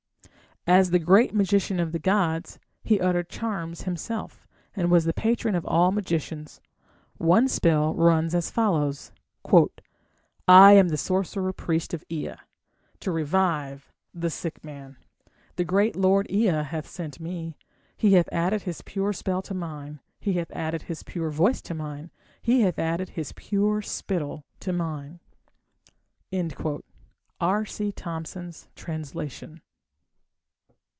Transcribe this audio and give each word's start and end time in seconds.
As 0.67 0.91
the 0.91 0.99
"great 0.99 1.33
magician 1.33 1.79
of 1.79 1.91
the 1.91 1.97
gods" 1.97 2.59
he 2.83 3.01
uttered 3.01 3.29
charms 3.29 3.81
himself, 3.81 4.47
and 4.75 4.91
was 4.91 5.05
the 5.05 5.11
patron 5.11 5.55
of 5.55 5.65
all 5.65 5.91
magicians. 5.91 6.61
One 7.17 7.47
spell 7.47 7.95
runs 7.95 8.35
as 8.35 8.51
follows: 8.51 9.11
I 10.47 10.73
am 10.73 10.89
the 10.89 10.97
sorcerer 10.99 11.51
priest 11.51 11.95
of 11.95 12.05
Ea... 12.09 12.33
To 12.99 13.11
revive 13.11 13.91
the... 14.13 14.29
sick 14.29 14.63
man 14.63 14.97
The 15.55 15.65
great 15.65 15.95
lord 15.95 16.29
Ea 16.29 16.61
hath 16.61 16.87
sent 16.87 17.19
me; 17.19 17.57
He 17.97 18.13
hath 18.13 18.29
added 18.31 18.61
his 18.61 18.83
pure 18.83 19.13
spell 19.13 19.41
to 19.41 19.55
mine, 19.55 19.99
He 20.19 20.33
hath 20.33 20.51
added 20.51 20.83
his 20.83 21.01
pure 21.01 21.31
voice 21.31 21.61
to 21.63 21.73
mine, 21.73 22.11
He 22.39 22.61
hath 22.61 22.77
added 22.77 23.09
his 23.09 23.31
pure 23.33 23.81
spittle 23.81 24.43
to 24.59 24.71
mine. 24.71 25.21
_R.C. 26.31 27.91
Thompson's 27.93 28.67
Translation. 28.75 29.61